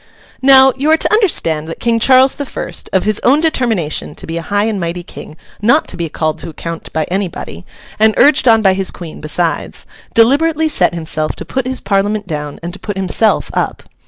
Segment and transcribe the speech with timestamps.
[0.41, 4.35] Now, you are to understand that King Charles the First—of his own determination to be
[4.37, 7.67] a high and mighty King not to be called to account by anybody,
[7.99, 12.73] and urged on by his Queen besides—deliberately set himself to put his Parliament down and
[12.73, 13.83] to put himself up.